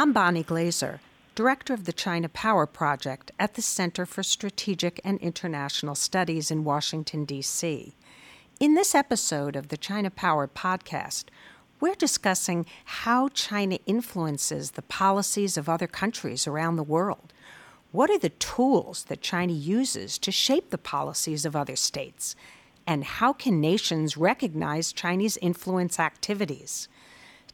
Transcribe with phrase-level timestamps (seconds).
[0.00, 1.00] I'm Bonnie Glaser,
[1.34, 6.62] Director of the China Power Project at the Center for Strategic and International Studies in
[6.62, 7.96] Washington, D.C.
[8.60, 11.24] In this episode of the China Power podcast,
[11.80, 17.32] we're discussing how China influences the policies of other countries around the world.
[17.90, 22.36] What are the tools that China uses to shape the policies of other states?
[22.86, 26.86] And how can nations recognize Chinese influence activities?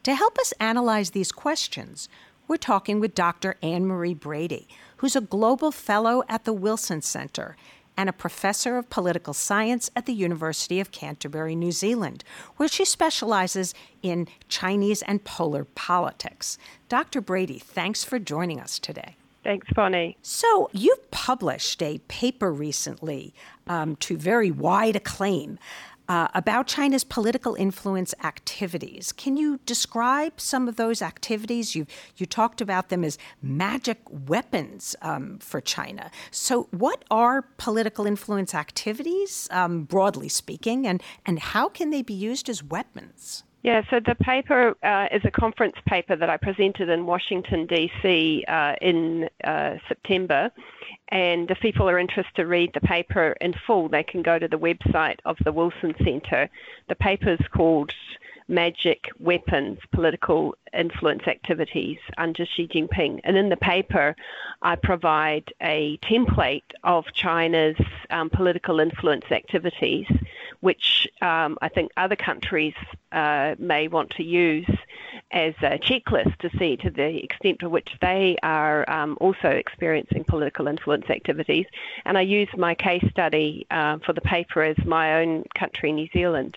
[0.05, 2.07] To help us analyze these questions,
[2.47, 3.55] we're talking with Dr.
[3.61, 4.67] Anne Marie Brady,
[4.97, 7.55] who's a global fellow at the Wilson Center
[7.97, 12.23] and a professor of political science at the University of Canterbury, New Zealand,
[12.57, 16.57] where she specializes in Chinese and polar politics.
[16.89, 17.21] Dr.
[17.21, 19.15] Brady, thanks for joining us today.
[19.43, 20.17] Thanks, Bonnie.
[20.23, 23.31] So, you've published a paper recently
[23.67, 25.59] um, to very wide acclaim
[26.07, 29.11] uh, about China's political influence activities.
[29.11, 31.75] Can you describe some of those activities?
[31.75, 31.85] You
[32.17, 36.11] you talked about them as magic weapons um, for China.
[36.31, 42.13] So, what are political influence activities, um, broadly speaking, and and how can they be
[42.13, 43.43] used as weapons?
[43.65, 48.45] Yeah, so the paper uh, is a conference paper that I presented in Washington, D.C.
[48.47, 50.51] Uh, in uh, September.
[51.09, 54.47] And if people are interested to read the paper in full, they can go to
[54.47, 56.49] the website of the Wilson Center.
[56.89, 57.93] The paper is called
[58.47, 63.19] Magic Weapons Political Influence Activities under Xi Jinping.
[63.23, 64.15] And in the paper,
[64.61, 67.77] I provide a template of China's
[68.09, 70.07] um, political influence activities,
[70.65, 72.73] which um, I think other countries
[73.11, 74.67] uh, may want to use
[75.31, 80.23] as a checklist to see to the extent to which they are um, also experiencing
[80.23, 81.67] political influence activities.
[82.03, 86.07] And I use my case study uh, for the paper as my own country, New
[86.11, 86.55] Zealand.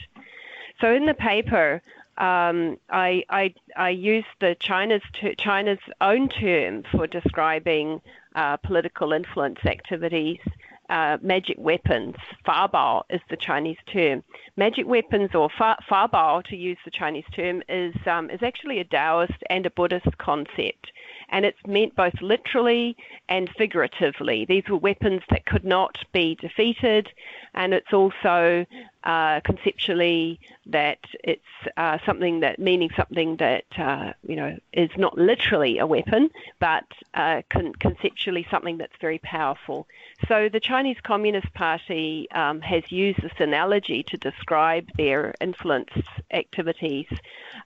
[0.80, 1.82] So in the paper,
[2.16, 8.00] um, I, I, I use the China's ter- China's own term for describing
[8.34, 10.40] uh, political influence activities.
[10.88, 12.14] Uh, magic weapons,
[12.46, 14.24] fabao is the Chinese term.
[14.56, 18.84] Magic weapons, or fa- fabao, to use the Chinese term, is um, is actually a
[18.84, 20.92] Taoist and a Buddhist concept
[21.30, 22.96] and it's meant both literally
[23.28, 24.46] and figuratively.
[24.48, 27.08] These were weapons that could not be defeated,
[27.54, 28.64] and it's also
[29.04, 31.42] uh, conceptually that it's
[31.76, 36.84] uh, something that meaning something that uh, you know is not literally a weapon, but
[37.14, 39.86] uh, con- conceptually something that's very powerful.
[40.26, 45.90] So the Chinese Communist Party um, has used this analogy to describe their influence
[46.32, 47.06] activities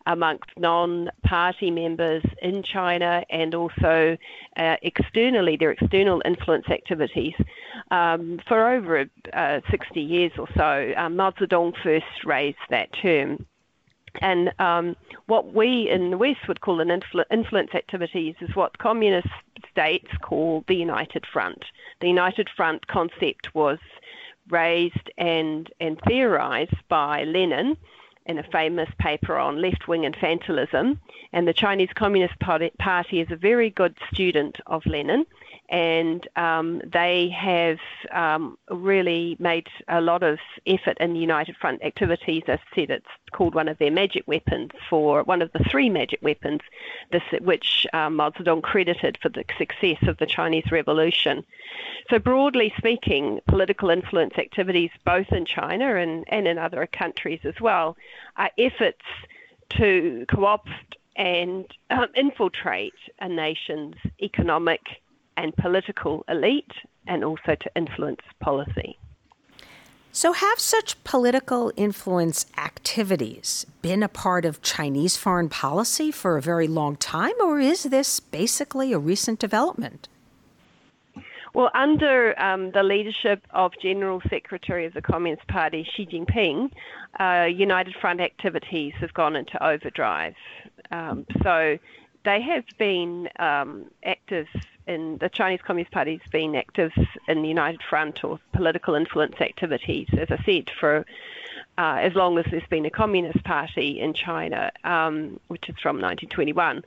[0.07, 4.17] amongst non-party members in China and also
[4.57, 7.35] uh, externally, their external influence activities.
[7.91, 13.47] Um, for over uh, 60 years or so, um, Mao Zedong first raised that term.
[14.21, 18.77] And um, what we in the West would call an influ- influence activities is what
[18.79, 19.29] communist
[19.71, 21.65] states call the United Front.
[22.01, 23.79] The United Front concept was
[24.51, 27.77] raised and, and theorized by Lenin
[28.27, 30.99] in a famous paper on left wing infantilism.
[31.33, 35.25] And the Chinese Communist Party is a very good student of Lenin
[35.73, 37.79] and um, they have
[38.13, 42.43] um, really made a lot of effort in United Front activities.
[42.47, 46.21] I said, it's called one of their magic weapons for one of the three magic
[46.21, 46.61] weapons,
[47.11, 51.43] this, which um, Mao Zedong credited for the success of the Chinese Revolution.
[52.11, 57.59] So, broadly speaking, political influence activities, both in China and, and in other countries as
[57.63, 57.97] well,
[58.37, 59.07] are efforts
[59.71, 60.69] to co opt
[61.17, 64.83] and um, infiltrate a nation's economic
[65.37, 66.73] and political elite
[67.07, 68.99] and also to influence policy.
[70.15, 76.43] So, have such political influence activities been a part of Chinese foreign policy for a
[76.43, 80.09] very long time, or is this basically a recent development?
[81.55, 86.71] Well, under um, the leadership of General Secretary of the Communist Party Xi Jinping,
[87.21, 90.35] uh, United Front activities have gone into overdrive.
[90.91, 91.79] Um, so
[92.25, 94.47] they have been um, active
[94.87, 96.93] in the Chinese Communist Party has been active
[97.29, 101.05] in the United Front or political influence activities, as I said, for
[101.79, 106.01] uh, as long as there's been a Communist Party in China, um, which is from
[106.01, 106.83] 1921.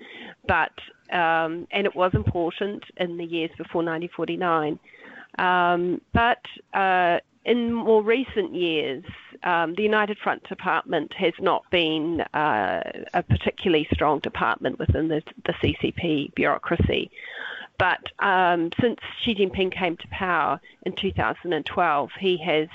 [0.47, 0.73] But
[1.11, 4.79] um, and it was important in the years before 1949.
[5.38, 6.41] Um, but
[6.73, 9.03] uh, in more recent years,
[9.45, 12.81] um, the United Front Department has not been uh,
[13.13, 17.12] a particularly strong department within the, the CCP bureaucracy.
[17.77, 22.69] But um, since Xi Jinping came to power in 2012, he has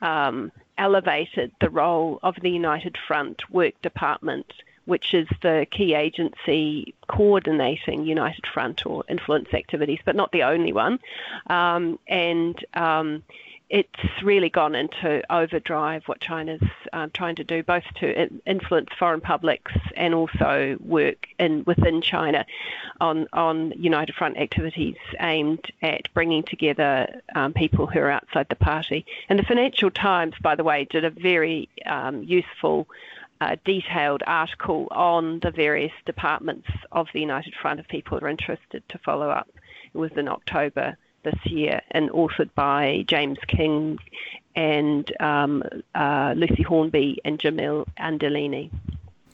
[0.00, 4.52] um, elevated the role of the United Front Work Department
[4.88, 10.72] which is the key agency coordinating United Front or influence activities, but not the only
[10.72, 10.98] one.
[11.48, 13.22] Um, and um,
[13.70, 16.62] it's really gone into overdrive what China's
[16.92, 22.46] uh, trying to do, both to influence foreign publics and also work in within China
[23.00, 28.56] on on United Front activities aimed at bringing together um, people who are outside the
[28.56, 29.04] party.
[29.28, 32.86] And the Financial Times, by the way, did a very um, useful.
[33.40, 38.82] Uh, detailed article on the various departments of the United Front if people are interested
[38.88, 39.48] to follow up.
[39.94, 40.96] It was in October
[41.30, 43.98] this year and authored by James Kynge
[44.54, 45.62] and um,
[45.94, 48.70] uh, Lucy Hornby and Jamil Anderlini.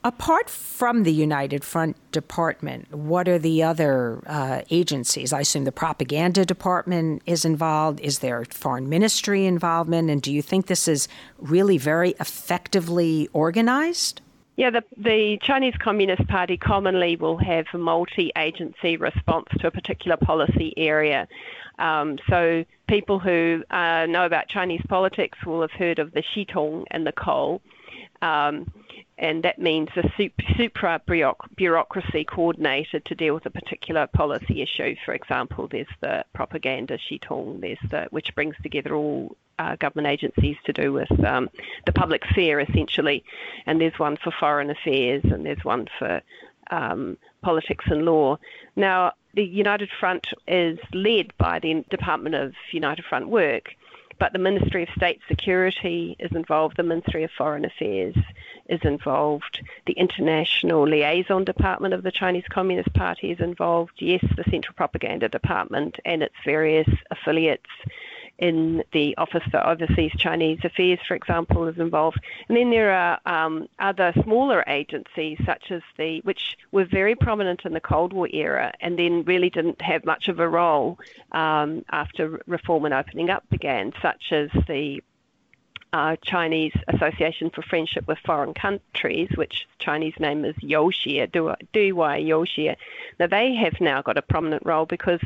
[0.03, 5.33] Apart from the United Front Department, what are the other uh, agencies?
[5.33, 7.99] I assume the propaganda department is involved.
[8.01, 10.11] Is there foreign ministry involvement?
[10.11, 11.07] And do you think this is
[11.39, 14.21] really very effectively organized?
[14.57, 19.71] Yeah, the, the Chinese Communist Party commonly will have a multi agency response to a
[19.71, 21.27] particular policy area.
[21.77, 26.85] Um, so people who uh, know about Chinese politics will have heard of the Xitong
[26.91, 27.59] and the Kou.
[28.21, 28.71] Um,
[29.17, 30.09] and that means a
[30.57, 31.01] supra
[31.55, 34.95] bureaucracy coordinated to deal with a particular policy issue.
[35.05, 40.57] For example, there's the propaganda Xitong, there's the which brings together all uh, government agencies
[40.65, 41.49] to do with um,
[41.85, 43.23] the public sphere essentially,
[43.65, 46.21] and there's one for foreign affairs, and there's one for
[46.71, 48.37] um, politics and law.
[48.75, 53.75] Now, the United Front is led by the Department of United Front Work,
[54.19, 58.15] but the Ministry of State Security is involved, the Ministry of Foreign Affairs
[58.67, 64.43] is involved, the International Liaison Department of the Chinese Communist Party is involved, yes, the
[64.49, 67.69] Central Propaganda Department and its various affiliates
[68.37, 72.19] in the Office for Overseas Chinese Affairs, for example, is involved.
[72.49, 77.61] And then there are um, other smaller agencies, such as the, which were very prominent
[77.65, 80.99] in the Cold War era and then really didn't have much of a role
[81.31, 85.01] um, after reform and opening up began, such as the
[85.93, 92.75] uh, Chinese Association for Friendship with Foreign Countries, which Chinese name is Youxie, Duiwai Youxie.
[93.17, 95.21] Now they have now got a prominent role because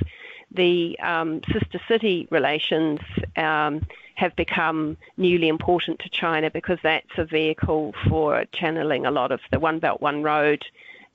[0.51, 2.99] the um, sister city relations
[3.37, 3.85] um,
[4.15, 9.39] have become newly important to China because that's a vehicle for channeling a lot of
[9.51, 10.63] the One Belt One Road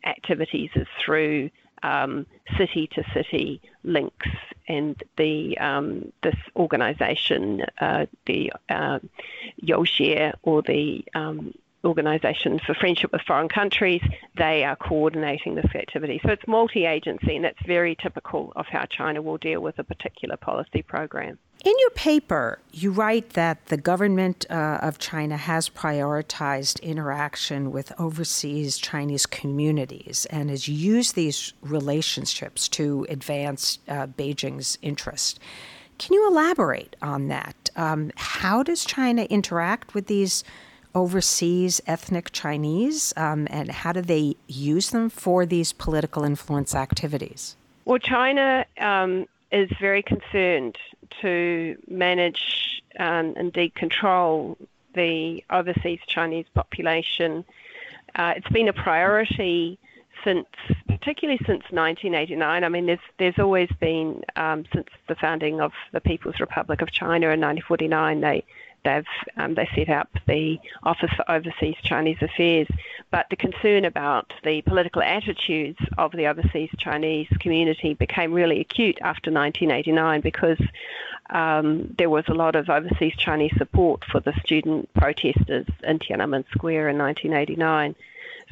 [0.05, 1.51] activities is through
[1.83, 2.27] um,
[2.57, 4.29] city to city links,
[4.69, 8.99] and the um, this organisation, uh, the uh,
[10.43, 11.53] or the um,
[11.85, 14.03] Organisation for Friendship with Foreign Countries,
[14.37, 16.21] they are coordinating this activity.
[16.25, 19.85] So it's multi agency, and that's very typical of how China will deal with a
[19.85, 21.39] particular policy program.
[21.65, 27.91] In your paper, you write that the government uh, of China has prioritized interaction with
[27.99, 35.41] overseas Chinese communities and has used these relationships to advance uh, Beijing's interest.
[35.99, 37.71] Can you elaborate on that?
[37.77, 40.45] Um, how does China interact with these
[40.95, 47.57] overseas ethnic Chinese, um, and how do they use them for these political influence activities?
[47.85, 50.79] Well, China um, is very concerned
[51.21, 54.57] to manage and indeed control
[54.95, 57.45] the overseas Chinese population.
[58.15, 59.79] Uh, it's been a priority
[60.23, 60.47] since,
[60.89, 62.65] particularly since 1989.
[62.65, 66.91] I mean, there's there's always been um, since the founding of the People's Republic of
[66.91, 68.21] China in 1949.
[68.21, 68.45] They
[68.85, 72.69] they've um, they set up the Office for Overseas Chinese Affairs.
[73.11, 78.99] But the concern about the political attitudes of the overseas Chinese community became really acute
[79.01, 80.61] after 1989 because
[81.31, 86.45] um, there was a lot of overseas Chinese support for the student protesters in Tiananmen
[86.51, 87.95] Square in 1989.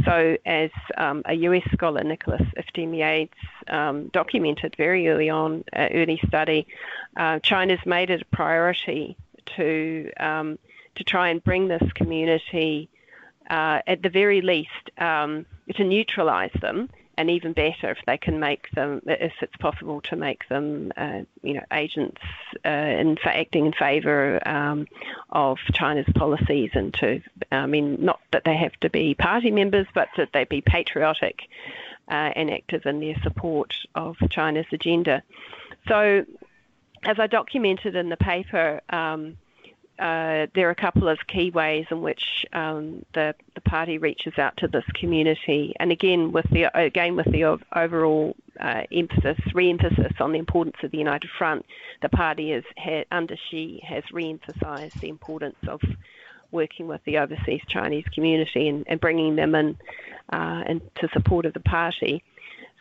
[0.05, 3.29] So, as um, a US scholar, Nicholas Eftimiades,
[3.69, 6.67] um, documented very early on, uh, early study,
[7.17, 9.17] uh, China's made it a priority
[9.57, 10.59] to um,
[10.95, 12.89] to try and bring this community,
[13.49, 18.41] uh, at the very least, um, to neutralise them, and even better if they can
[18.41, 22.21] make them, if it's possible to make them, uh, you know, agents
[22.65, 24.87] uh, in acting in favour um,
[25.31, 29.87] of China's policies, and to, I mean, not that they have to be party members,
[29.95, 31.43] but that they be patriotic
[32.09, 35.23] uh, and active in their support of China's agenda.
[35.89, 36.25] So
[37.05, 39.37] as I documented in the paper, um,
[39.99, 44.39] uh, there are a couple of key ways in which um, the the party reaches
[44.39, 47.45] out to this community, and again with the again with the
[47.75, 51.65] overall uh, emphasis, re-emphasis on the importance of the united front,
[52.01, 52.65] the party is
[53.11, 55.81] under Xi has re-emphasised the importance of
[56.51, 59.77] working with the overseas Chinese community and, and bringing them in
[60.33, 62.25] uh, into support of the party.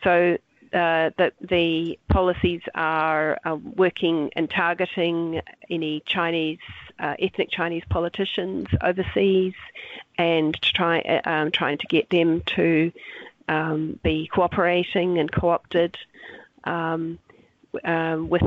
[0.02, 0.38] So
[0.72, 6.58] uh, that the policies are uh, working and targeting any Chinese,
[6.98, 9.54] uh, ethnic Chinese politicians overseas,
[10.18, 12.92] and try, um, trying to get them to
[13.48, 15.96] um, be cooperating and co-opted
[16.64, 17.18] um,
[17.84, 18.42] um with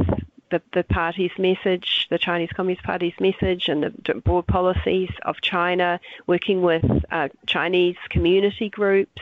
[0.52, 6.00] the, the party's message, the Chinese Communist Party's message, and the broad policies of China,
[6.28, 9.22] working with uh, Chinese community groups,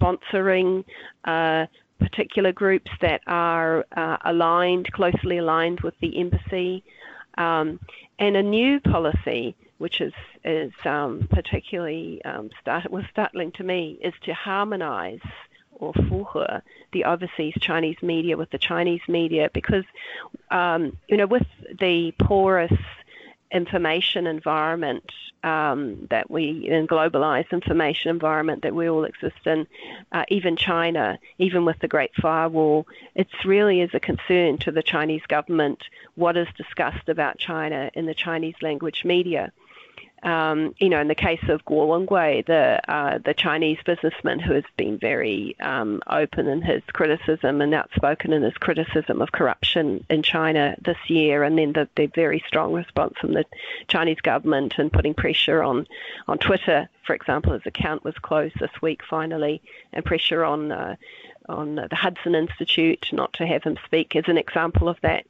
[0.00, 0.84] sponsoring
[1.24, 1.66] uh,
[2.00, 6.82] particular groups that are uh, aligned, closely aligned with the embassy,
[7.38, 7.78] um,
[8.18, 10.12] and a new policy which is
[10.44, 15.20] is um, particularly um, start, was startling to me is to harmonise
[15.72, 16.60] or fuhe
[16.92, 19.84] the overseas Chinese media with the Chinese media because
[20.50, 21.46] um, you know with
[21.80, 22.72] the porous
[23.52, 25.10] information environment
[25.42, 29.66] um, that we, in globalized information environment that we all exist in,
[30.12, 34.82] uh, even China, even with the Great Firewall, it's really is a concern to the
[34.82, 35.82] Chinese government
[36.14, 39.52] what is discussed about China in the Chinese language media
[40.22, 44.52] um, you know, in the case of Guo Wengui, the uh, the Chinese businessman who
[44.52, 50.04] has been very um, open in his criticism and outspoken in his criticism of corruption
[50.10, 53.44] in China this year, and then the, the very strong response from the
[53.88, 55.86] Chinese government and putting pressure on
[56.28, 59.62] on Twitter, for example, his account was closed this week finally,
[59.92, 60.96] and pressure on uh,
[61.48, 65.24] on the Hudson Institute not to have him speak is an example of that.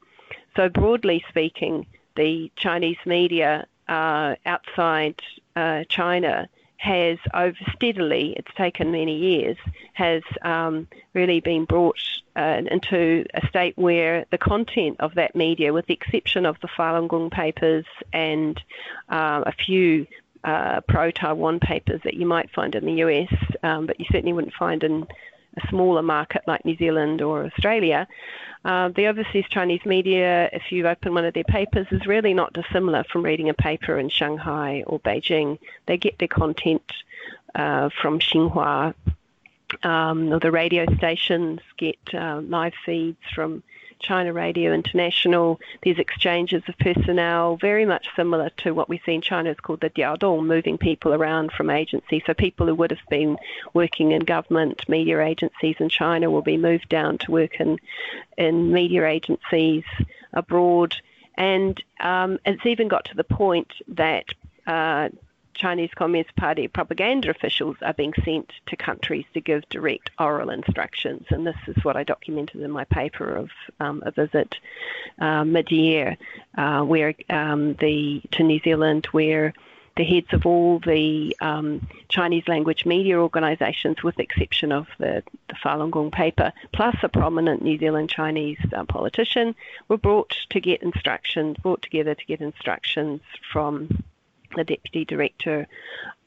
[0.57, 5.21] So broadly speaking, the Chinese media uh, outside
[5.57, 9.59] uh, China has over steadily, it's taken many years,
[9.93, 11.99] has um, really been brought
[12.37, 16.69] uh, into a state where the content of that media, with the exception of the
[16.69, 18.59] Falun Gong papers and
[19.11, 20.07] uh, a few
[20.43, 24.33] uh, pro Taiwan papers that you might find in the US, um, but you certainly
[24.33, 25.07] wouldn't find in
[25.57, 28.07] a smaller market like New Zealand or Australia,
[28.64, 32.52] uh, the overseas Chinese media, if you open one of their papers, is really not
[32.52, 35.59] dissimilar from reading a paper in Shanghai or Beijing.
[35.87, 36.92] They get their content
[37.54, 38.95] uh, from Xinhua.
[39.85, 43.62] Um, or the radio stations get uh, live feeds from
[44.00, 45.61] China Radio International.
[45.83, 49.80] These exchanges of personnel, very much similar to what we see in China, is called
[49.80, 52.23] the Diaodong, moving people around from agencies.
[52.26, 53.37] So people who would have been
[53.75, 57.78] working in government media agencies in China will be moved down to work in,
[58.37, 59.85] in media agencies
[60.33, 60.97] abroad.
[61.37, 64.26] And um, it's even got to the point that
[64.66, 65.09] uh,
[65.61, 71.26] Chinese Communist Party propaganda officials are being sent to countries to give direct oral instructions.
[71.29, 74.57] And this is what I documented in my paper of um, a visit
[75.19, 76.17] uh, mid-year,
[76.57, 76.87] uh,
[77.29, 79.52] um, to New Zealand, where
[79.97, 85.23] the heads of all the um, Chinese language media organisations, with the exception of the,
[85.49, 89.55] the Falun Gong paper, plus a prominent New Zealand Chinese uh, politician,
[89.88, 93.21] were brought to get instructions, brought together to get instructions
[93.52, 94.02] from
[94.57, 95.66] the Deputy Director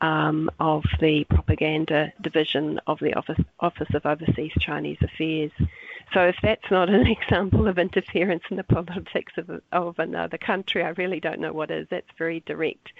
[0.02, 5.52] um, of the Propaganda Division of the Office, Office of Overseas Chinese Affairs.
[6.14, 10.84] So if that's not an example of interference in the politics of, of another country,
[10.84, 11.88] I really don't know what is.
[11.90, 12.92] That's very direct,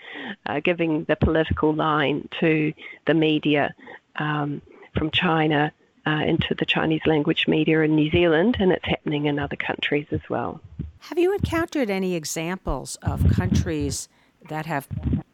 [0.46, 2.74] uh, giving the political line to
[3.06, 3.74] the media
[4.16, 4.62] um,
[4.96, 5.72] from China
[6.06, 10.08] uh, into the Chinese language media in New Zealand, and it's happening in other countries
[10.12, 10.60] as well.
[11.00, 14.10] Have you encountered any examples of countries
[14.50, 14.88] that have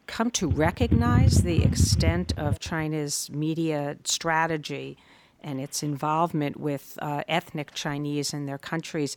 [0.06, 4.98] come to recognize the extent of China's media strategy
[5.42, 9.16] and its involvement with uh, ethnic Chinese in their countries,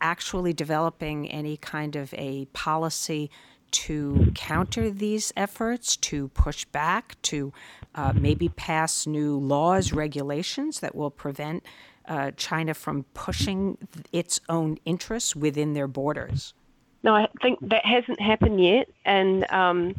[0.00, 3.30] actually developing any kind of a policy
[3.70, 7.52] to counter these efforts, to push back, to
[7.94, 11.64] uh, maybe pass new laws, regulations that will prevent
[12.06, 13.76] uh, China from pushing
[14.12, 16.54] its own interests within their borders?
[17.02, 19.94] No, I think that hasn't happened yet, and um,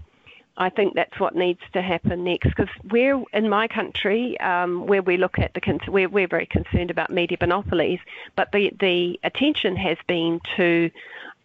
[0.58, 2.50] I think that's what needs to happen next.
[2.50, 6.92] Because we're in my country, um, where we look at the we're we're very concerned
[6.92, 8.00] about media monopolies,
[8.36, 10.92] but the the attention has been to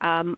[0.00, 0.37] um,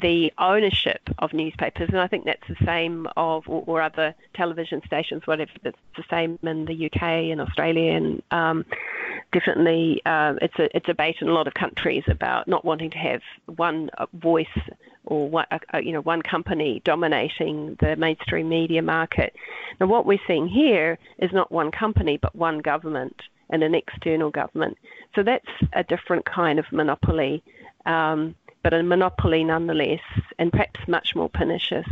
[0.00, 4.82] the ownership of newspapers, and I think that's the same of or, or other television
[4.84, 5.50] stations, whatever.
[5.64, 8.64] It's the same in the UK and Australia, and um,
[9.32, 12.90] definitely uh, it's a it's a debate in a lot of countries about not wanting
[12.90, 14.46] to have one uh, voice
[15.04, 19.34] or one, uh, you know one company dominating the mainstream media market.
[19.80, 23.16] Now, what we're seeing here is not one company, but one government
[23.50, 24.76] and an external government.
[25.14, 27.42] So that's a different kind of monopoly.
[27.86, 30.00] Um, but a monopoly nonetheless,
[30.38, 31.86] and perhaps much more pernicious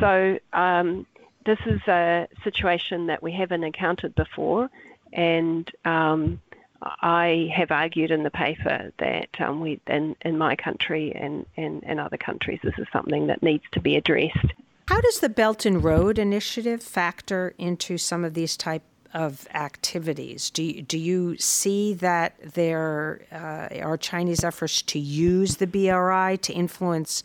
[0.00, 1.06] So um,
[1.44, 4.68] this is a situation that we haven't encountered before,
[5.12, 6.40] and um,
[6.82, 11.82] I have argued in the paper that um, we, in, in my country and, and,
[11.84, 14.52] and other countries, this is something that needs to be addressed.
[14.88, 18.82] How does the Belt and Road Initiative factor into some of these type
[19.16, 20.50] of activities?
[20.50, 26.36] Do you, do you see that there uh, are Chinese efforts to use the BRI
[26.36, 27.24] to influence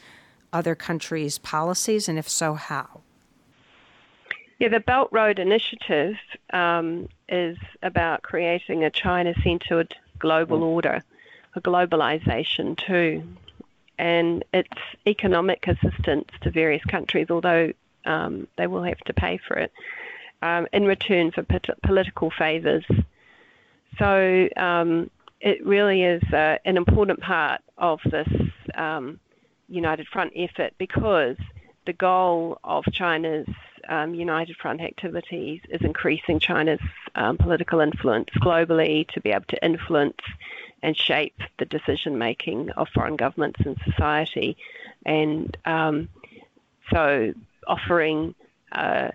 [0.53, 3.01] other countries' policies, and if so, how?
[4.57, 6.15] Yeah, the Belt Road Initiative
[6.53, 10.63] um, is about creating a China centered global mm.
[10.63, 11.03] order,
[11.55, 13.21] a globalization too.
[13.97, 14.69] And it's
[15.05, 17.73] economic assistance to various countries, although
[18.05, 19.73] um, they will have to pay for it
[20.41, 21.43] um, in return for
[21.83, 22.85] political favours.
[23.97, 28.27] So um, it really is uh, an important part of this
[28.75, 29.19] um,
[29.67, 31.37] United Front effort because
[31.85, 33.47] the goal of China's
[33.89, 36.79] um, United Front activities is increasing China's
[37.15, 40.17] um, political influence globally to be able to influence
[40.83, 44.57] and shape the decision making of foreign governments and society.
[45.05, 46.09] And um,
[46.91, 47.33] so
[47.67, 48.35] offering
[48.71, 49.09] uh,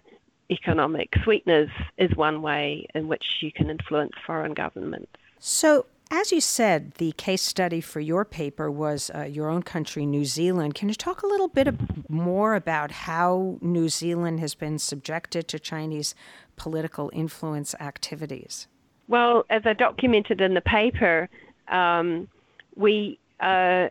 [0.51, 5.11] economic sweeteners is one way in which you can influence foreign governments.
[5.39, 10.07] So, as you said, the case study for your paper was uh, your own country,
[10.07, 10.77] New Zealand.
[10.77, 11.69] Can you talk a little bit
[12.09, 16.15] more about how New Zealand has been subjected to Chinese
[16.55, 18.69] political influence activities?
[19.09, 21.29] Well, as I documented in the paper,
[21.69, 22.29] um,
[22.77, 23.89] we uh,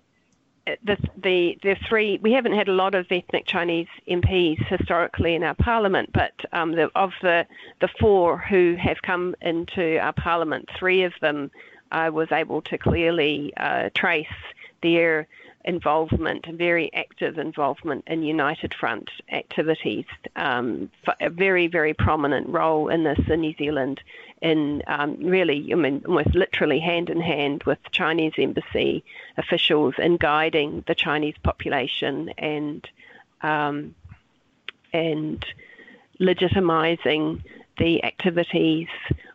[0.83, 5.43] the, the the three we haven't had a lot of ethnic Chinese MPs historically in
[5.43, 7.45] our parliament, but um, the, of the
[7.81, 11.51] the four who have come into our parliament, three of them
[11.91, 14.27] I was able to clearly uh, trace
[14.81, 15.27] their
[15.65, 20.05] involvement, very active involvement in United Front activities,
[20.35, 23.99] um, a very, very prominent role in this in New Zealand,
[24.41, 29.03] in um, really, I mean, almost literally hand in hand with Chinese embassy
[29.37, 32.87] officials in guiding the Chinese population and
[33.41, 33.95] um,
[34.93, 35.43] and
[36.19, 37.43] legitimizing
[37.77, 38.87] the activities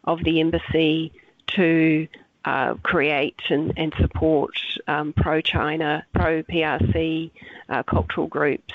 [0.04, 1.12] of the embassy
[1.48, 2.08] to
[2.44, 4.54] uh, create and, and support
[4.86, 7.30] um, pro China, pro PRC
[7.68, 8.74] uh, cultural groups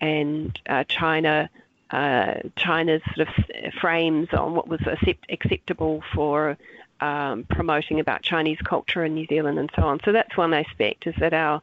[0.00, 1.50] and uh, China.
[1.90, 6.56] Uh, China's sort of frames on what was accept- acceptable for
[7.00, 9.98] um, promoting about Chinese culture in New Zealand and so on.
[10.04, 11.62] So that's one aspect is that our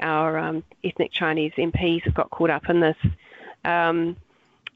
[0.00, 2.96] our um, ethnic Chinese MPs have got caught up in this.
[3.64, 4.16] Um,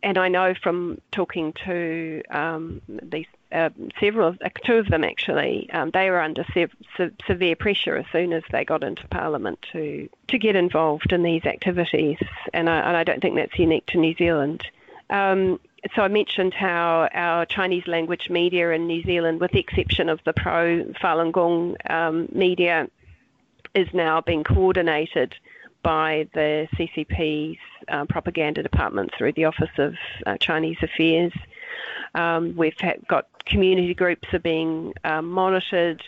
[0.03, 5.91] and I know from talking to um, these uh, several, two of them actually, um,
[5.93, 10.09] they were under se- se- severe pressure as soon as they got into Parliament to
[10.29, 12.19] to get involved in these activities,
[12.53, 14.65] and I, and I don't think that's unique to New Zealand.
[15.11, 15.59] Um,
[15.95, 20.21] so I mentioned how our Chinese language media in New Zealand, with the exception of
[20.25, 22.89] the pro Falun Gong um, media,
[23.75, 25.35] is now being coordinated
[25.83, 27.59] by the CCP's
[27.89, 29.95] uh, propaganda department through the Office of
[30.27, 31.33] uh, Chinese Affairs.
[32.15, 32.77] Um, we've
[33.09, 36.03] got community groups are being um, monitored.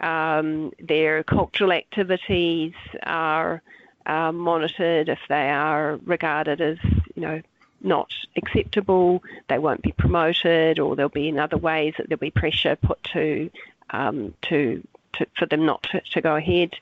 [0.00, 3.62] Um, their cultural activities are
[4.06, 5.08] uh, monitored.
[5.08, 6.78] If they are regarded as,
[7.14, 7.42] you know,
[7.82, 12.30] not acceptable, they won't be promoted, or there'll be in other ways that there'll be
[12.30, 13.50] pressure put to
[13.90, 16.74] um, to, to, for them not to, to go ahead.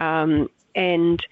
[0.00, 1.24] Um, and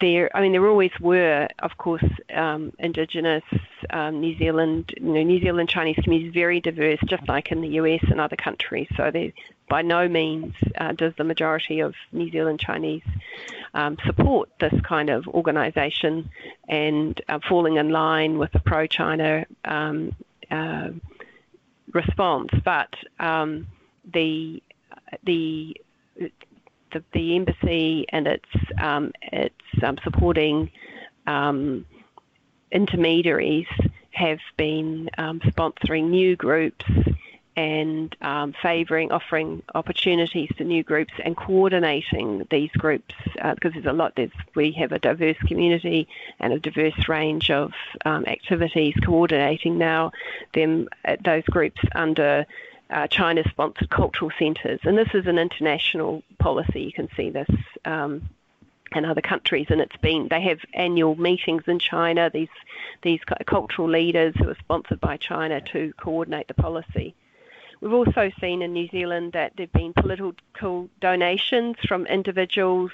[0.00, 3.44] there, I mean, there always were, of course, um, Indigenous
[3.90, 7.68] um, New Zealand, you know, New Zealand Chinese communities very diverse, just like in the
[7.68, 8.88] US and other countries.
[8.96, 9.32] So they,
[9.68, 13.04] by no means uh, does the majority of New Zealand Chinese
[13.74, 16.30] um, support this kind of organisation
[16.68, 20.14] and uh, falling in line with the pro-China um,
[20.50, 20.88] uh,
[21.92, 22.50] response.
[22.64, 23.66] But um,
[24.12, 24.62] the
[25.24, 25.76] the
[26.92, 28.48] the, the embassy and its
[28.80, 30.70] um, its um, supporting
[31.26, 31.86] um,
[32.72, 33.66] intermediaries
[34.10, 36.84] have been um, sponsoring new groups
[37.56, 43.86] and um, favouring, offering opportunities to new groups and coordinating these groups uh, because there's
[43.86, 44.14] a lot.
[44.16, 47.72] There's, we have a diverse community and a diverse range of
[48.06, 48.94] activities.
[49.04, 50.12] Coordinating now
[50.54, 52.46] them uh, those groups under
[52.90, 54.80] uh, China sponsored cultural centres.
[54.84, 56.82] And this is an international policy.
[56.82, 57.48] You can see this
[57.84, 58.28] um,
[58.94, 62.30] in other countries, and it's been they have annual meetings in China.
[62.32, 62.48] These
[63.02, 67.14] these cultural leaders who are sponsored by China to coordinate the policy.
[67.80, 72.90] We've also seen in New Zealand that there have been political donations from individuals,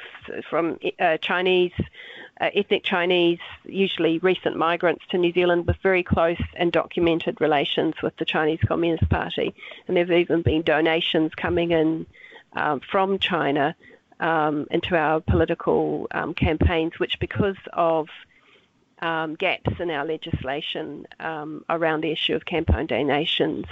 [0.49, 1.73] from uh, Chinese
[2.41, 7.95] uh, ethnic Chinese, usually recent migrants to New Zealand, with very close and documented relations
[8.03, 9.55] with the Chinese Communist Party.
[9.87, 12.07] And there have even been donations coming in
[12.53, 13.75] um, from China
[14.21, 18.09] um, into our political um, campaigns, which, because of
[19.01, 23.67] um, gaps in our legislation um, around the issue of campaign donations,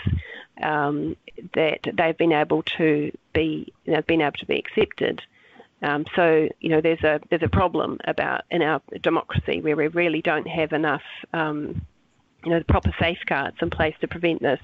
[0.62, 1.16] um,
[1.54, 5.22] that they've been able to be, you know, been able to be accepted.
[5.84, 9.88] Um, so you know, there's a there's a problem about in our democracy where we
[9.88, 11.02] really don't have enough,
[11.34, 11.82] um,
[12.42, 14.60] you know, the proper safeguards in place to prevent this.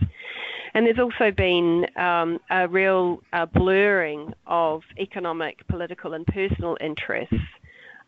[0.73, 7.35] And there's also been um, a real uh, blurring of economic, political, and personal interests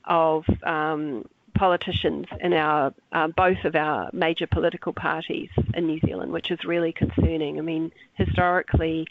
[0.05, 6.33] of um, politicians in our uh, both of our major political parties in New Zealand,
[6.33, 7.59] which is really concerning.
[7.59, 9.07] I mean, historically,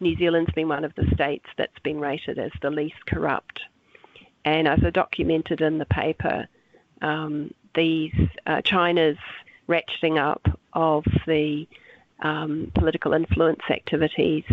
[0.00, 3.60] New Zealand's been one of the states that's been rated as the least corrupt,
[4.44, 6.48] and as I documented in the paper,
[7.00, 8.14] um, these
[8.46, 9.16] uh, China's
[9.68, 11.66] ratcheting up of the
[12.20, 14.44] um, political influence activities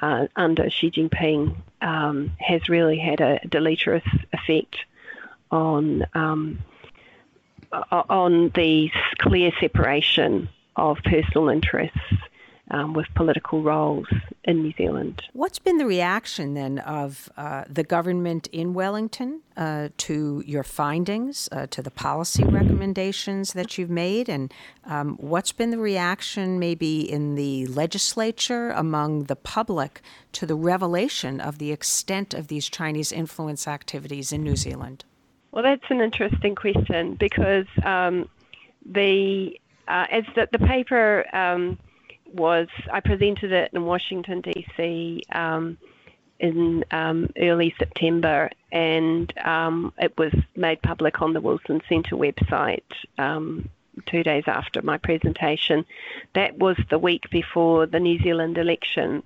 [0.00, 4.76] uh, under Xi Jinping um, has really had a deleterious effect
[5.50, 6.58] on um,
[7.90, 11.98] on the clear separation of personal interests
[12.70, 14.06] um, with political roles
[14.44, 15.22] in New Zealand.
[15.32, 21.48] What's been the reaction then of uh, the government in Wellington uh, to your findings,
[21.52, 24.52] uh, to the policy recommendations that you've made, and
[24.84, 30.00] um, what's been the reaction maybe in the legislature among the public
[30.32, 35.04] to the revelation of the extent of these Chinese influence activities in New Zealand?
[35.52, 38.28] Well, that's an interesting question because um,
[38.84, 41.78] the uh, as the, the paper um,
[42.32, 45.22] was, I presented it in Washington D.C.
[45.32, 45.78] Um,
[46.38, 52.82] in um, early September, and um, it was made public on the Wilson Centre website
[53.18, 53.68] um,
[54.04, 55.84] two days after my presentation.
[56.34, 59.22] That was the week before the New Zealand election.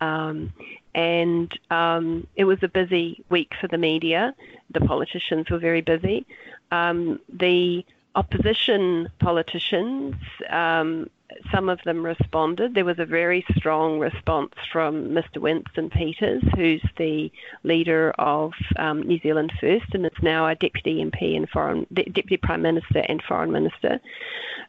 [0.00, 0.52] Um,
[0.94, 4.34] and um, it was a busy week for the media.
[4.70, 6.26] The politicians were very busy.
[6.70, 10.14] Um, the opposition politicians
[10.50, 11.08] um,
[11.52, 12.74] some of them responded.
[12.74, 15.38] There was a very strong response from Mr.
[15.38, 17.30] Winston Peters, who's the
[17.62, 22.36] leader of um, New Zealand First and is now a deputy MP and foreign deputy
[22.36, 24.00] prime minister and foreign minister.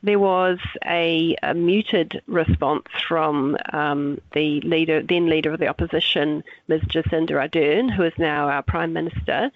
[0.03, 6.43] There was a, a muted response from um, the leader, then leader of the opposition,
[6.67, 6.81] Ms.
[6.81, 9.49] Jacinda Ardern, who is now our prime minister,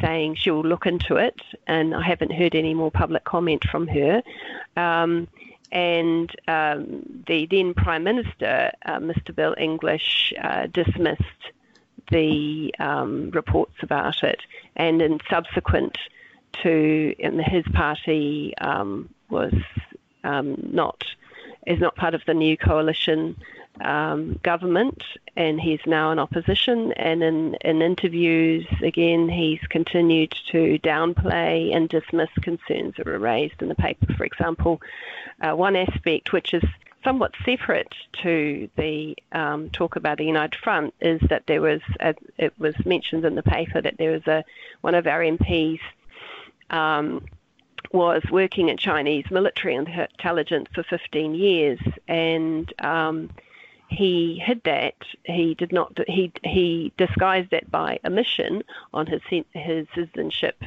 [0.00, 1.40] saying she will look into it.
[1.66, 4.22] And I haven't heard any more public comment from her.
[4.76, 5.26] Um,
[5.70, 9.34] and um, the then Prime Minister, uh, Mr.
[9.34, 11.22] Bill English, uh, dismissed
[12.10, 14.40] the um, reports about it,
[14.76, 15.98] and in subsequent
[16.62, 19.54] to his party um, was
[20.24, 21.04] um, not
[21.66, 23.36] is not part of the new coalition
[23.82, 25.02] um, government,
[25.36, 26.92] and he's now in opposition.
[26.92, 33.60] And in, in interviews, again, he's continued to downplay and dismiss concerns that were raised
[33.60, 34.12] in the paper.
[34.14, 34.80] For example,
[35.40, 36.64] uh, one aspect which is
[37.04, 42.16] somewhat separate to the um, talk about the United Front is that there was, as
[42.36, 44.44] it was mentioned in the paper, that there was a
[44.80, 45.80] one of our MPs.
[46.70, 47.24] Um,
[47.92, 53.30] was working in Chinese military intelligence for 15 years, and um,
[53.88, 54.94] he hid that.
[55.24, 55.98] He did not.
[56.06, 59.22] He he disguised that by omission on his
[59.52, 60.62] his citizenship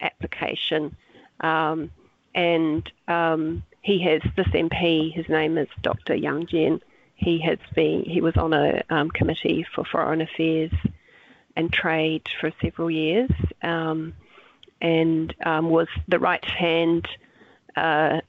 [0.00, 0.96] application,
[1.40, 1.90] um,
[2.34, 5.12] and um, he has this MP.
[5.12, 6.14] His name is Dr.
[6.14, 6.80] Yang Jian.
[7.14, 8.04] He has been.
[8.04, 10.72] He was on a um, committee for foreign affairs
[11.56, 13.30] and trade for several years,
[13.62, 14.12] um,
[14.82, 17.08] and um, was the right hand.
[17.74, 18.20] Uh,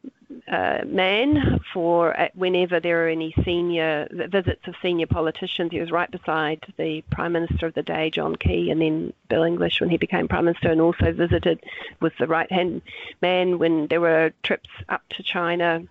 [0.47, 5.71] uh, man for uh, whenever there are any senior visits of senior politicians.
[5.71, 9.43] He was right beside the Prime Minister of the day, John Key, and then Bill
[9.43, 11.63] English when he became Prime Minister, and also visited
[11.99, 12.81] with the right hand
[13.21, 15.83] man when there were trips up to China.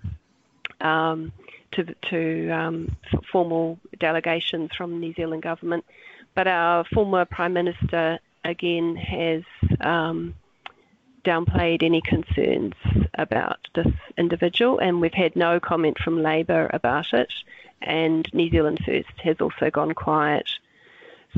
[0.80, 1.32] Um,
[1.72, 2.96] to, to um,
[3.30, 5.84] formal delegations from the New Zealand government.
[6.34, 9.42] But our former Prime Minister again has
[9.80, 10.34] um,
[11.26, 12.74] downplayed any concerns
[13.14, 17.32] about this individual, and we've had no comment from Labor about it.
[17.82, 20.48] And New Zealand First has also gone quiet.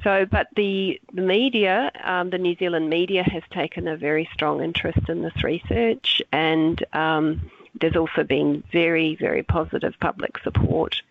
[0.05, 4.63] So, but the, the media, um, the New Zealand media, has taken a very strong
[4.63, 11.03] interest in this research, and um, there's also been very, very positive public support.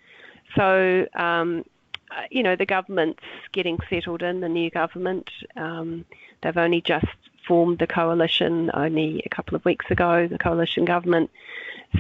[0.56, 1.66] So, um,
[2.12, 5.30] uh, you know, the government's getting settled in, the new government.
[5.58, 6.06] Um,
[6.42, 7.06] they've only just
[7.48, 11.30] formed the coalition only a couple of weeks ago, the coalition government.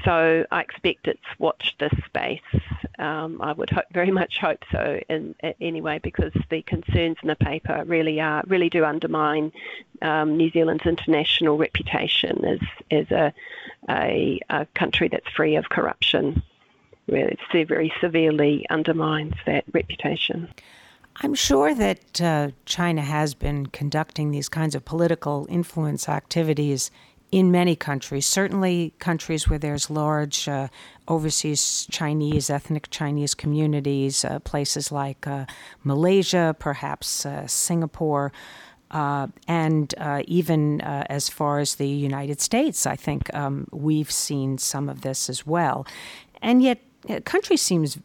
[0.03, 2.41] So I expect it's watched this space.
[2.99, 4.99] Um, I would hope, very much hope so.
[5.09, 9.51] In, in, anyway, because the concerns in the paper really are really do undermine
[10.01, 12.59] um, New Zealand's international reputation as
[12.91, 13.33] as a,
[13.89, 16.43] a, a country that's free of corruption.
[17.07, 20.49] Really, very severely undermines that reputation.
[21.21, 26.91] I'm sure that uh, China has been conducting these kinds of political influence activities
[27.31, 30.67] in many countries, certainly countries where there's large uh,
[31.07, 35.45] overseas Chinese, ethnic Chinese communities, uh, places like uh,
[35.83, 38.31] Malaysia, perhaps uh, Singapore,
[38.91, 42.85] uh, and uh, even as far as the United States.
[42.85, 45.85] I think um, we've seen some of this as well.
[46.41, 46.79] And yet,
[47.25, 47.97] countries seems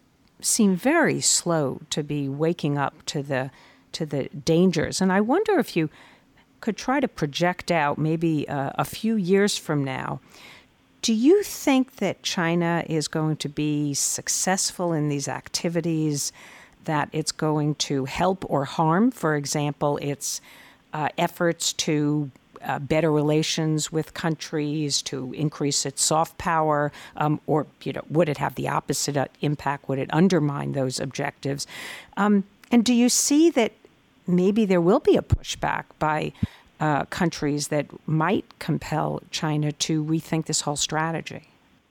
[0.45, 3.51] seem very slow to be waking up to the
[3.93, 5.01] to the dangers.
[5.01, 5.91] And I wonder if you
[6.61, 10.21] could try to project out maybe uh, a few years from now,
[11.03, 16.33] do you think that China is going to be successful in these activities,
[16.85, 20.41] that it's going to help or harm, for example, its
[20.93, 22.31] uh, efforts to
[22.65, 28.29] uh, better relations with countries, to increase its soft power, um, or you know, would
[28.29, 29.89] it have the opposite uh, impact?
[29.89, 31.67] Would it undermine those objectives?
[32.17, 33.73] Um, and do you see that
[34.27, 36.33] maybe there will be a pushback by
[36.81, 41.45] uh, countries that might compel China to rethink this whole strategy?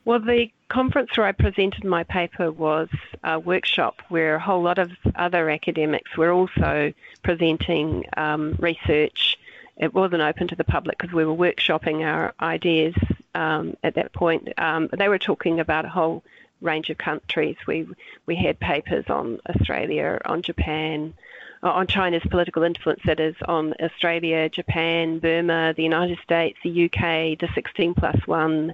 [0.03, 2.89] Well, the conference where I presented my paper was
[3.23, 6.91] a workshop where a whole lot of other academics were also
[7.23, 9.37] presenting um, research.
[9.81, 12.93] It wasn't open to the public because we were workshopping our ideas
[13.33, 14.47] um, at that point.
[14.57, 16.23] Um, they were talking about a whole
[16.61, 17.57] range of countries.
[17.65, 17.87] We
[18.27, 21.15] we had papers on Australia, on Japan,
[21.63, 26.85] uh, on China's political influence, that is, on Australia, Japan, Burma, the United States, the
[26.85, 28.73] UK, the 16 plus 1,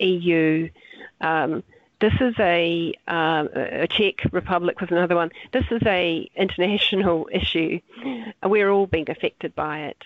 [0.00, 0.68] EU.
[1.20, 1.62] Um,
[2.00, 5.30] this is a, uh, a Czech Republic was another one.
[5.52, 7.80] This is a international issue.
[8.44, 10.02] We're all being affected by it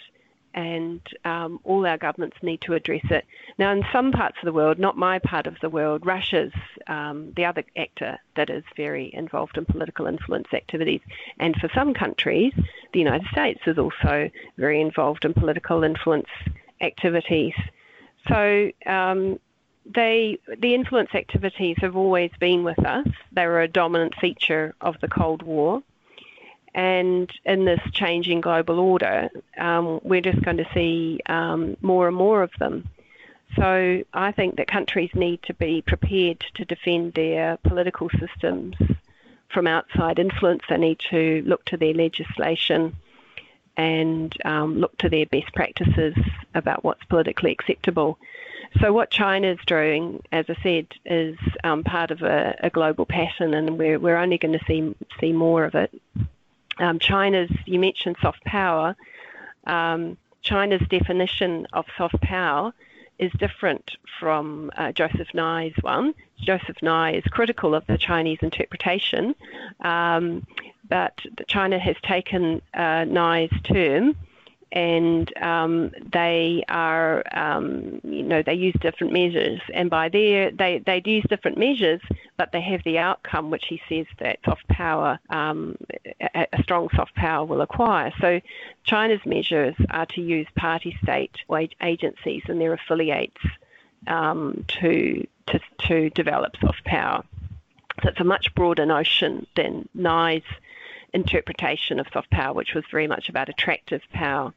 [0.54, 3.24] and um, all our governments need to address it.
[3.58, 6.52] Now, in some parts of the world, not my part of the world, Russia's
[6.86, 11.00] um, the other actor that is very involved in political influence activities.
[11.38, 12.52] And for some countries,
[12.92, 16.28] the United States is also very involved in political influence
[16.80, 17.54] activities.
[18.28, 19.38] So, um,
[19.84, 23.08] they, the influence activities have always been with us.
[23.32, 25.82] They were a dominant feature of the Cold War.
[26.74, 32.16] And in this changing global order, um, we're just going to see um, more and
[32.16, 32.88] more of them.
[33.56, 38.76] So I think that countries need to be prepared to defend their political systems
[39.52, 40.62] from outside influence.
[40.68, 42.96] They need to look to their legislation
[43.76, 46.14] and um, look to their best practices
[46.54, 48.18] about what's politically acceptable.
[48.80, 53.52] So what China's doing, as I said, is um, part of a, a, global pattern,
[53.52, 55.90] and we're, we're only going to see see more of it
[56.78, 58.96] um, China's, you mentioned soft power,
[59.66, 62.72] um, China's definition of soft power
[63.18, 66.14] is different from uh, Joseph Nye's one.
[66.40, 69.34] Joseph Nye is critical of the Chinese interpretation,
[69.80, 70.44] um,
[70.88, 74.16] but China has taken uh, Nye's term
[74.72, 80.82] and um, they are, um, you know, they use different measures, and by there they
[80.84, 82.00] they use different measures,
[82.38, 85.76] but they have the outcome which he says that soft power, um,
[86.34, 88.12] a, a, strong soft power will acquire.
[88.18, 88.40] So
[88.84, 91.36] China's measures are to use party state
[91.82, 93.44] agencies and their affiliates
[94.06, 97.22] um, to to to develop soft power.
[98.02, 100.42] So it's a much broader notion than Nye's
[101.12, 104.54] interpretation of soft power, which was very much about attractive power.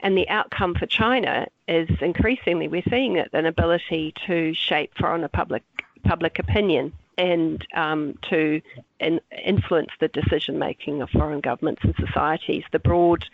[0.00, 5.26] And the outcome for China is increasingly we're seeing it an ability to shape foreign
[5.28, 5.62] public
[6.04, 8.60] public opinion and um, to
[9.00, 12.64] in, influence the decision making of foreign governments and societies.
[12.72, 13.24] The broad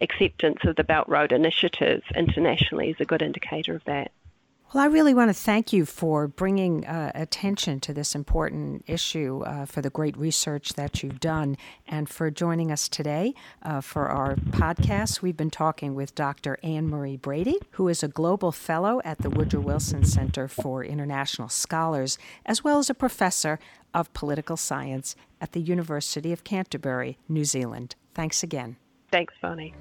[0.00, 4.12] acceptance of the Belt Road Initiative internationally is a good indicator of that.
[4.72, 9.42] Well, I really want to thank you for bringing uh, attention to this important issue,
[9.44, 11.56] uh, for the great research that you've done,
[11.88, 15.22] and for joining us today uh, for our podcast.
[15.22, 16.56] We've been talking with Dr.
[16.62, 21.48] Anne Marie Brady, who is a global fellow at the Woodrow Wilson Center for International
[21.48, 23.58] Scholars, as well as a professor
[23.92, 27.96] of political science at the University of Canterbury, New Zealand.
[28.14, 28.76] Thanks again.
[29.10, 29.74] Thanks, Bonnie.